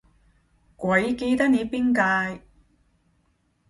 [0.77, 2.41] 鬼記得你邊屆